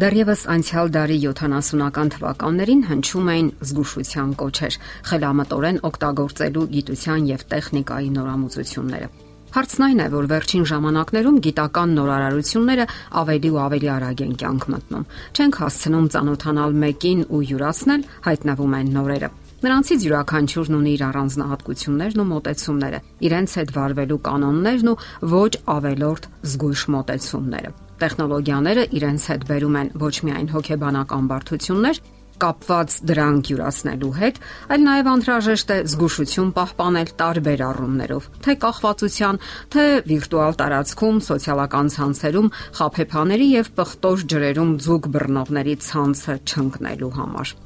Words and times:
Դեռևս 0.00 0.42
անցյալ 0.48 0.90
դարի 0.94 1.16
70-ական 1.26 2.10
թվականներին 2.14 2.84
հնչում 2.88 3.26
էին 3.32 3.48
զգուշության 3.68 4.30
կոչեր, 4.40 4.76
խելամտորեն 5.10 5.80
օգտագործելու 5.88 6.62
գիտության 6.76 7.26
եւ 7.28 7.44
տեխնիկայի 7.50 8.08
նորամուծությունները։ 8.14 9.10
Հարցն 9.50 9.84
այն 9.88 10.00
է, 10.00 10.06
որ 10.14 10.30
վերջին 10.30 10.64
ժամանակներում 10.70 11.38
գիտական 11.44 11.94
նորարարությունները 11.98 12.88
ավելի 13.20 13.50
ու 13.50 13.60
ավելի 13.66 13.88
արագ 13.98 14.24
են 14.24 14.34
կյանք 14.40 14.66
մտնում։ 14.72 15.06
Չենք 15.36 15.60
հասցնում 15.60 16.10
ճանոթանալ 16.16 16.80
մեկին 16.86 17.24
ու 17.28 17.44
յուրացնել, 17.50 18.06
հայտնվում 18.30 18.76
են 18.80 18.92
նորերը։ 18.96 19.30
Նրանցից 19.60 20.04
յուրաքանչյուրն 20.06 20.76
ունի 20.78 20.92
իր 20.96 21.02
առանձնահատկություններն 21.04 22.20
ու 22.22 22.28
մոտեցումները, 22.30 23.00
իրենց 23.28 23.56
հետ 23.60 23.72
վարվելու 23.76 24.16
կանոններն 24.28 24.88
ու 24.88 24.94
ոչ 25.34 25.50
ավելորդ 25.74 26.28
զգույշ 26.52 26.84
մոտեցումները։ 26.94 27.74
Տեխնոլոգիաները 28.00 28.86
իրենց 28.96 29.26
հետ 29.30 29.44
բերում 29.50 29.76
են 29.80 29.92
ոչ 30.00 30.14
միայն 30.30 30.48
հոգեբանական 30.54 31.28
բարդություններ, 31.34 32.00
կապված 32.40 32.96
դրանք 33.10 33.50
յուրացնելու 33.52 34.12
հետ, 34.16 34.40
այլ 34.72 34.84
նաև 34.88 35.08
անհրաժեշտ 35.12 35.72
է 35.74 35.78
զգուշություն 35.92 36.52
պահպանել 36.56 37.10
տարբեր 37.20 37.64
առումներով՝ 37.68 38.28
թե 38.48 38.54
կախվածության, 38.64 39.40
թե 39.76 39.84
վիրտուալ 40.08 40.60
տարածքում, 40.64 41.22
սոցիալական 41.28 41.92
ցանցերում, 42.00 42.52
խափեփաների 42.80 43.48
եւ 43.60 43.74
պղտոր 43.76 44.28
ջրերում 44.32 44.76
ձուկ 44.88 45.10
բռնողների 45.20 45.76
ցանցը 45.90 46.40
չընկնելու 46.48 47.16
համար։ 47.20 47.58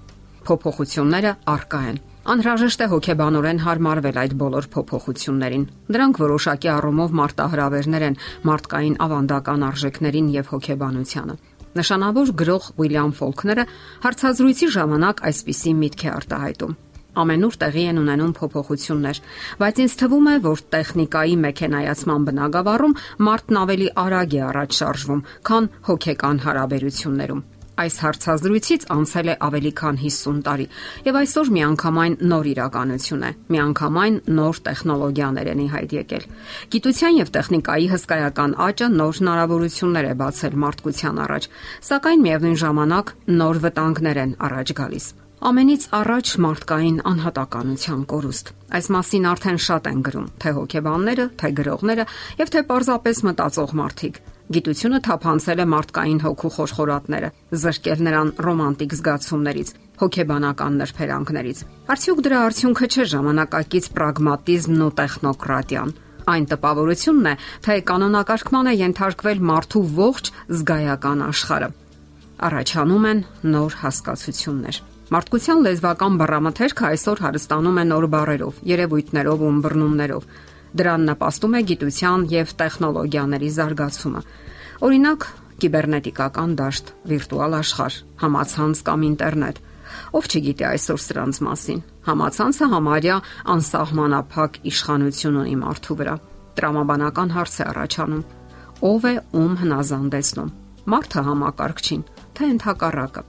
Փոփոխությունները 0.49 1.39
արկա 1.55 1.81
են 1.93 2.03
Անհրաժեշտ 2.25 2.83
է 2.85 2.87
հոգեբանորեն 2.89 3.59
հարմարվել 3.61 4.19
այդ 4.21 4.35
բոլոր 4.41 4.67
փոփոխություններին։ 4.73 5.65
Դրանք 5.93 6.21
որոշակի 6.23 6.71
առումով 6.73 7.11
մարտահրավերներ 7.19 8.05
են 8.07 8.17
մարդկային 8.49 8.97
ավանդական 9.05 9.67
արժեքներին 9.69 10.31
եւ 10.33 10.49
հոգեբանությանը։ 10.55 11.37
Նշանավոր 11.75 12.33
գրող 12.41 12.71
Ուիլյամ 12.81 13.13
Ֆոլքները 13.21 13.67
հարցազրույցի 14.07 14.69
ժամանակ 14.79 15.23
այսպիսի 15.29 15.73
միտք 15.85 16.05
է 16.05 16.11
արտահայտում. 16.15 16.77
Ամենուր 17.15 17.57
տեղի 17.63 17.83
են 17.93 17.99
ունենում 18.01 18.33
փոփոխություններ, 18.39 19.19
բայց 19.61 19.81
ինձ 19.85 19.93
թվում 20.01 20.31
է, 20.33 20.37
որ 20.49 20.63
տեխնիկայի 20.75 21.37
մեքենայացման 21.45 22.25
բնագավառում 22.31 22.97
մարդն 23.29 23.61
ավելի 23.61 23.89
արագ 24.05 24.35
է 24.35 24.43
առաջ 24.49 24.79
շարժվում, 24.81 25.25
քան 25.47 25.69
հոգեկան 25.91 26.43
հարաբերություններում։ 26.49 27.45
Այս 27.75 27.95
հարցազրույցից 28.05 28.85
անցել 28.95 29.31
է 29.33 29.35
ավելի 29.47 29.71
քան 29.81 29.97
50 29.99 30.43
տարի, 30.47 30.67
եւ 31.09 31.17
այսօր 31.21 31.49
միանգամայն 31.57 32.15
նոր 32.31 32.49
իրականություն 32.53 33.25
է։ 33.27 33.31
Միանգամայն 33.55 34.19
նոր 34.39 34.61
տեխնոլոգիաներ 34.69 35.51
են 35.55 35.63
հայտ 35.75 35.95
եկել։ 35.99 36.29
Գիտության 36.75 37.19
եւ 37.19 37.33
տեխնիկայի 37.35 37.89
հսկայական 37.95 38.55
աճը 38.69 38.89
նոր 38.95 39.19
հնարավորություններ 39.19 40.07
է 40.07 40.15
բացել 40.23 40.55
մարդկության 40.65 41.21
առաջ, 41.25 41.51
սակայն 41.91 42.25
միևնույն 42.29 42.59
ժամանակ 42.63 43.13
նոր 43.43 43.61
վտանգներ 43.67 44.23
են 44.25 44.39
առաջ 44.49 44.75
գալիս։ 44.79 45.07
Ամենից 45.45 45.83
առաջ 45.99 46.31
մարդկային 46.41 47.01
անհատականության 47.11 48.05
կորուստ։ 48.15 48.53
Այս 48.79 48.87
մասին 48.95 49.27
արդեն 49.35 49.59
շատ 49.67 49.91
են 49.91 49.99
գրում, 50.07 50.31
թե 50.41 50.55
հոգեբանները, 50.59 51.27
թե 51.43 51.51
գրողները 51.59 52.07
եւ 52.39 52.55
թե 52.55 52.63
պարզապես 52.71 53.21
մտածող 53.29 53.77
մարդիկ։ 53.83 54.23
Գիտությունը 54.53 54.99
թափանցել 55.07 55.61
է 55.63 55.65
մարդկային 55.73 56.19
հոգու 56.21 56.49
խորխորատները, 56.55 57.29
զրկել 57.65 58.01
նրան 58.05 58.33
ռոմանտիկ 58.45 58.91
զգացումներից, 58.99 59.71
հոգեբանական 60.03 60.77
նրբերանգներից։ 60.85 61.63
Արդյոք 61.95 62.21
դրա 62.27 62.43
արդյունքը 62.49 62.89
չէ 62.93 63.07
ժամանակակից 63.15 63.89
պրագմատիզմն 63.97 64.85
ու 64.85 64.91
տեխնոկրատիան։ 65.01 65.95
Այն 66.35 66.45
տպավորությունն 66.53 67.29
է, 67.33 67.35
թե 67.65 67.81
կանոնակարգման 67.89 68.69
է 68.69 68.75
ենթարկվել 68.85 69.45
մարդու 69.49 69.85
ողջ 70.05 70.31
զգայական 70.61 71.25
աշխարհը։ 71.25 71.69
Առաջանում 72.45 73.05
են 73.15 73.19
նոր 73.55 73.77
հասկացություններ։ 73.81 74.77
Մարդկության 75.15 75.65
լեզվական 75.65 76.17
բռամաթերքը 76.21 76.85
այսօր 76.91 77.21
հարստանում 77.25 77.79
է 77.81 77.85
նոր 77.93 78.07
բառերով, 78.13 78.61
երևույթներով 78.75 79.45
ու 79.45 79.51
ըմբռնումներով 79.55 80.29
Դրան 80.75 81.05
նպաստում 81.07 81.55
է 81.55 81.61
գիտության 81.71 82.23
եւ 82.35 82.53
տեխնոլոգիաների 82.61 83.51
զարգացումը։ 83.55 84.23
Օրինակ, 84.85 85.27
կիբերնետիկական 85.63 86.57
դաշտ, 86.59 86.91
վիրտուալ 87.11 87.55
աշխարհ, 87.61 87.99
համացանց 88.25 88.81
կամ 88.89 89.05
ինտերնետ։ 89.09 89.61
Ով 90.19 90.27
չգիտի 90.35 90.67
այսօր 90.71 91.01
սրանց 91.05 91.41
մասին։ 91.47 91.81
Համացանցը 92.09 92.69
համարյա 92.75 93.19
անսահմանափակ 93.55 94.59
իշխանություն 94.75 95.39
ունի 95.45 95.55
մարդու 95.63 95.99
վրա։ 96.03 96.17
Տրամաբանական 96.59 97.35
հարց 97.39 97.55
է 97.55 97.65
առաջանում. 97.71 98.25
ով 98.85 99.05
է 99.09 99.15
ում 99.39 99.55
հնազանդեցնում։ 99.63 100.51
Մարդը 100.93 101.21
համակարգչին, 101.29 102.03
թե 102.35 102.45
ընդհակառակը։ 102.55 103.23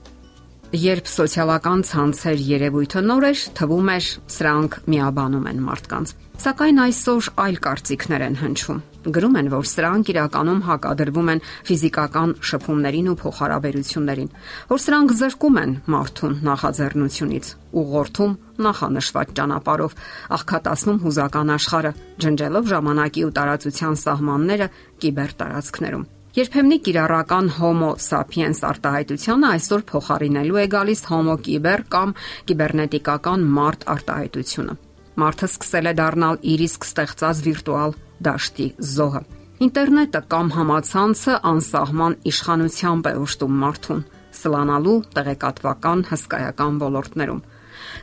Երբ 0.74 1.06
սոցիալական 1.06 1.82
ցանցեր 1.86 2.40
երևույթը 2.42 3.00
նոր 3.06 3.24
էր, 3.28 3.42
թվում 3.54 3.90
էր 3.92 4.06
սրանք 4.34 4.72
միաբանում 4.90 5.44
են 5.46 5.60
մարդկանց։ 5.62 6.12
Սակայն 6.42 6.80
այսօր 6.82 7.28
այլ 7.44 7.58
կարծիքներ 7.66 8.24
են 8.26 8.38
հնչում։ 8.40 8.80
Գրում 9.14 9.38
են, 9.38 9.50
որ 9.54 9.68
սրանք 9.70 10.10
իրականում 10.10 10.64
հակադրվում 10.66 11.30
են 11.36 11.42
ֆիզիկական 11.70 12.34
շփումներին 12.50 13.10
ու 13.12 13.16
փոխհարաբերություններին, 13.22 14.32
որ 14.74 14.82
սրանք 14.86 15.14
զրկում 15.22 15.60
են 15.62 15.76
մարդուն 15.94 16.34
նախաձեռնությունից, 16.50 17.46
ուղղորդում 17.78 18.36
նախանշված 18.66 19.32
ճանապարով, 19.38 19.96
աղքատացնում 20.34 21.00
հուզական 21.06 21.54
աշխարհը, 21.60 21.94
ջնջելով 22.26 22.68
ժամանակի 22.74 23.26
ու 23.30 23.34
տարածության 23.38 23.98
սահմանները 24.02 24.70
կիբերտարածքներում։ 25.06 26.06
Երբեմնի 26.36 26.76
կիրառական 26.84 27.46
Homo 27.56 27.94
sapiens 27.96 28.58
արտահայտությունը 28.68 29.52
այսօր 29.56 29.84
փոխարինելու 29.88 30.58
է 30.60 30.64
գալիս 30.74 31.00
Homo 31.08 31.36
cyber 31.46 31.84
կամ 31.94 32.12
կիբերնետիկական 32.50 33.46
մարդ 33.56 33.86
արտահայտությունը 33.94 34.74
մարդը 35.22 35.48
սկսել 35.48 35.88
է 35.88 35.94
դառնալ 35.96 36.40
իր 36.52 36.64
իսկ 36.66 36.86
ստեղծած 36.90 37.40
վիրտուալ 37.46 37.96
դաշտի 38.26 38.66
զոհը։ 38.90 39.22
Ինտերնետը 39.64 40.22
կամ 40.36 40.52
համացանցը 40.58 41.38
անսահման 41.52 42.18
իշխանությամբ 42.32 43.08
է 43.08 43.14
ուշտում 43.24 43.56
մարդուն 43.64 44.04
սլանալու 44.36 44.98
տեղեկատվական 45.16 46.04
հսկայական 46.12 46.80
ոլորտներում։ 46.84 47.42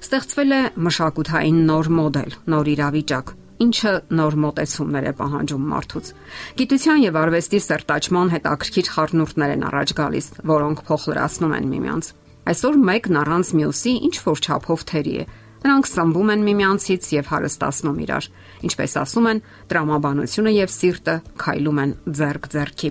Ստեղծվել 0.02 0.58
է 0.58 0.62
մշակութային 0.90 1.64
նոր 1.70 1.94
մոդել, 2.02 2.38
նոր 2.50 2.74
իրավիճակ, 2.74 3.34
ինչը 3.64 3.94
նոր 4.20 4.38
մոտեցումներ 4.44 5.08
է 5.10 5.14
պահանջում 5.20 5.70
մարդուց։ 5.74 6.12
Գիտության 6.60 7.04
եւ 7.04 7.20
արվեստի 7.24 7.62
սերտաճման 7.68 8.34
հետաքրքիր 8.34 8.92
խառնուրդներ 8.94 9.54
են 9.54 9.66
առաջ 9.70 9.96
գալիս, 10.00 10.28
որոնք 10.54 10.84
փոխլրացնում 10.90 11.56
են 11.58 11.72
միմյանց։ 11.74 12.12
Այսօր 12.44 12.78
մեկն 12.92 13.20
առանց 13.24 13.54
մյուսի 13.58 13.94
ինչ 14.04 14.16
որ 14.28 14.44
չափով 14.44 14.86
թերի 14.94 15.16
է, 15.24 15.26
Նրանք 15.64 15.88
սնվում 15.88 16.32
են 16.34 16.42
միմյանցից 16.44 17.06
եւ 17.14 17.30
հարստացնում 17.32 18.00
իրար։ 18.04 18.26
Ինչպես 18.68 18.96
ասում 19.00 19.30
են, 19.32 19.40
տրամաբանությունը 19.72 20.54
եւ 20.60 20.74
սիրտը 20.76 21.16
քայլում 21.40 21.82
են 21.84 21.94
ձերք 22.20 22.50
ձերքի։ 22.56 22.90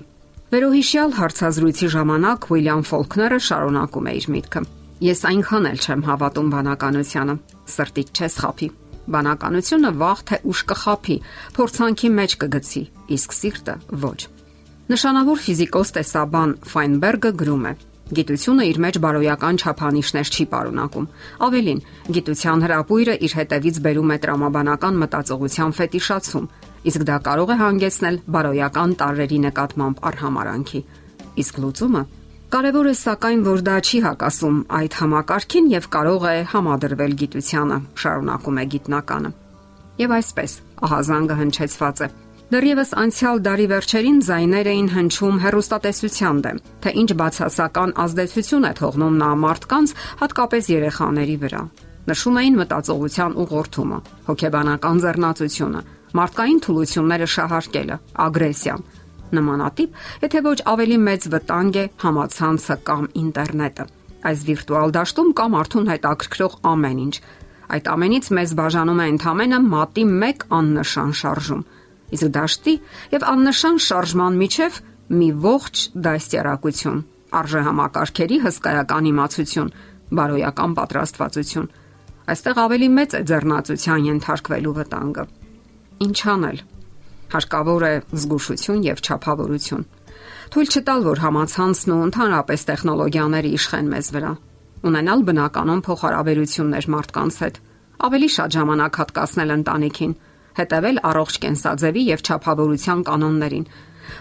Վերոհիշյալ 0.53 1.16
հարցազրույցի 1.21 1.91
ժամանակ 1.97 2.49
Ուիլյամ 2.53 2.84
Ֆոլքները 2.89 3.41
շարունակում 3.53 4.09
է 4.09 4.15
իր 4.21 4.28
միտքը. 4.37 4.65
Ես 5.12 5.25
այնքան 5.33 5.69
էլ 5.72 5.83
չեմ 5.83 6.06
հավատում 6.09 6.53
բանականությանը։ 6.56 7.37
Սրտիդ 7.77 8.16
չես 8.16 8.39
խափի։ 8.44 8.69
Բանականությունը 9.10 9.90
վաղ 9.98 10.20
թե 10.28 10.36
ուշ 10.52 10.60
կխափի, 10.70 11.16
փորձանքի 11.56 12.10
մեջ 12.18 12.36
կգցի, 12.42 12.82
իսկ 13.16 13.34
սիրտը 13.38 13.74
ոչ։ 14.02 14.20
Նշանավոր 14.92 15.38
ֆիզիկոս 15.42 15.88
տեսաբան 15.96 16.54
Ֆայնբերգը 16.72 17.32
գրում 17.42 17.66
է. 17.70 17.72
Գիտությունը 18.12 18.64
իր 18.68 18.78
մեջ 18.84 18.96
բարոյական 19.02 19.58
չափանիշներ 19.62 20.30
չի 20.32 20.44
պարունակում։ 20.52 21.06
Ավելին, 21.46 21.80
գիտության 22.12 22.64
հրապույրը 22.66 23.14
իր 23.26 23.36
հետևից 23.41 23.76
բերում 23.86 24.12
է 24.12 24.16
տրամաբանական 24.22 24.98
մտածողության 25.03 25.74
ֆետիշացում, 25.78 26.48
իսկ 26.92 27.06
դա 27.09 27.16
կարող 27.27 27.53
է 27.53 27.56
հանգեցնել 27.62 28.18
բարոյական 28.36 28.97
տարրերի 29.00 29.38
նկատմամբ 29.47 30.03
արհամարանքի։ 30.12 30.80
Իսկ 31.42 31.62
լուծումը 31.62 32.03
Կարևոր 32.53 32.89
է 32.91 32.93
սակայն, 33.01 33.43
որ 33.47 33.60
դա 33.65 33.75
չի 33.81 33.99
հակասում 34.04 34.57
այդ 34.77 34.97
համակարգին 35.01 35.69
եւ 35.72 35.87
կարող 35.95 36.25
է 36.28 36.34
համադրվել 36.51 37.15
գիտությանը, 37.22 37.78
շարունակում 38.03 38.59
է 38.60 38.65
գիտնականը։ 38.75 39.31
Եվ 40.03 40.13
այսպես, 40.19 40.57
ահազանգը 40.84 41.39
հնչեցված 41.39 42.03
է. 42.04 42.09
Դեռևս 42.53 42.93
անցյալ 43.03 43.41
դարի 43.49 43.66
վերջերին 43.72 44.19
զայներ 44.28 44.69
էին 44.69 44.93
հնչում 44.93 45.41
հերոստատեսության 45.47 46.43
դեմ, 46.45 46.60
թե 46.84 46.95
ինչ 47.01 47.10
բացասական 47.22 47.97
ազդեցություն 48.04 48.69
է 48.69 48.72
թողնում 48.83 49.16
նա 49.22 49.31
մարդկանց, 49.49 49.95
հատկապես 50.21 50.69
երեխաների 50.77 51.37
վրա։ 51.49 51.63
Նշում 52.13 52.37
էին 52.43 52.59
մտածողության 52.60 53.37
ուղղորդումը, 53.41 53.99
հոգեբանական 54.28 55.01
ձեռնացությունը, 55.07 55.81
մարդկային 56.21 56.60
թուլությունները 56.69 57.28
շահարկելը, 57.33 57.97
ագրեսիան։ 58.27 58.84
Նմանատիպ, 59.32 60.00
եթե 60.26 60.42
ոչ 60.46 60.58
ավելի 60.72 60.98
մեծ 61.08 61.28
վտանգ 61.32 61.76
է 61.82 61.84
համացանցը 62.04 62.76
կամ 62.88 63.04
ինտերնետը։ 63.22 63.86
Այս 64.22 64.42
վիրտուալ 64.48 64.96
դաշտում 64.96 65.30
կա 65.38 65.46
մարդուն 65.52 65.88
հետաքրքրող 65.92 66.58
ամեն 66.72 66.98
ինչ։ 67.02 67.14
Այդ 67.72 67.86
ամենից 67.92 68.26
մեզ 68.36 68.50
բաժանում 68.58 69.00
է 69.02 69.06
ընդամենը 69.12 69.58
մատի 69.72 70.04
1 70.12 70.44
աննշան 70.58 71.14
շարժում 71.22 71.62
իսկ 72.12 72.32
դաշտի 72.36 72.74
եւ 73.12 73.24
աննշան 73.32 73.78
շարժման 73.86 74.34
միջև 74.42 74.78
մի 75.12 75.28
ողջ 75.44 75.84
դաստիարակություն, 76.06 76.98
արժեհամակարգերի 77.40 78.38
հսկայական 78.44 79.08
իմացություն, 79.12 79.72
բարոյական 80.18 80.76
պատրաստվածություն։ 80.78 81.70
Այստեղ 82.32 82.60
ավելի 82.64 82.88
մեծ 82.96 83.16
է 83.18 83.22
ձեռնացության 83.32 84.06
ենթարկվելու 84.12 84.74
վտանգը։ 84.78 85.24
Ինչ 86.06 86.18
անել։ 86.32 86.62
Հարկավոր 87.32 87.84
է 87.88 87.92
զգուշություն 88.12 88.80
եւ 88.84 88.98
ճափավորություն։ 89.08 89.84
Թույլ 90.52 90.68
չտալ, 90.72 91.04
որ 91.08 91.20
համացանցն 91.22 91.92
ու 91.92 92.00
ընդհանրապես 92.06 92.64
տեխնոլոգիաները 92.68 93.52
իշխեն 93.56 93.86
մեզ 93.92 94.08
վրա։ 94.16 94.32
Ունենալ 94.82 95.20
բնականon 95.28 95.80
փոխհարաբերություններ 95.86 96.88
մարդկանց 96.92 97.38
հետ։ 97.42 97.60
Ավելի 98.02 98.28
շատ 98.36 98.54
ժամանակ 98.56 98.98
հատկացնել 99.00 99.54
ընտանիքին, 99.56 100.12
հետևել 100.58 101.00
առողջ 101.12 101.38
կենսաձևի 101.42 102.02
եւ 102.12 102.24
ճափավորության 102.28 103.04
կանոններին, 103.08 103.66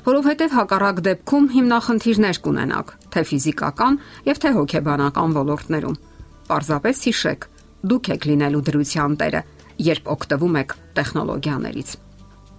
որովհետեւ 0.06 0.56
հակառակ 0.58 1.02
դեպքում 1.08 1.50
հիմնախնդիրներ 1.56 2.40
կունենաք, 2.46 2.94
թե 3.12 3.24
ֆիզիկական 3.32 4.00
եւ 4.30 4.42
թե 4.46 4.54
հոգեբանական 4.60 5.36
ոլորտներում։ 5.42 6.00
Պարզապես 6.52 7.04
հիշեք, 7.10 7.50
դուք 7.92 8.14
եք 8.16 8.30
լինելու 8.32 8.64
դրության 8.72 9.20
տերը, 9.26 9.44
երբ 9.92 10.16
օգտվում 10.16 10.58
եք 10.62 10.80
տեխնոլոգիաներից։ 11.02 12.11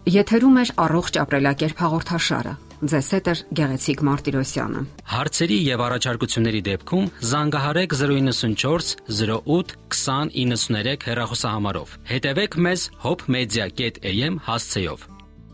Եթերում 0.02 0.56
է 0.58 0.62
առողջ 0.82 1.16
ապրելակերպ 1.22 1.78
հաղորդաշարը։ 1.78 2.52
Ձեզ 2.90 3.10
հետ 3.14 3.28
է 3.30 3.34
Գեղեցիկ 3.58 4.00
Մարտիրոսյանը։ 4.08 4.80
Հարցերի 5.12 5.58
եւ 5.62 5.84
առաջարկությունների 5.86 6.62
դեպքում 6.68 7.06
զանգահարեք 7.30 7.94
094 8.02 8.90
08 9.22 9.76
2093 9.94 11.06
հեռախոսահամարով։ 11.06 11.96
Հետևեք 12.10 12.58
մեզ 12.66 12.88
hopmedia.am 13.06 14.42
հասցեով։ 14.50 15.06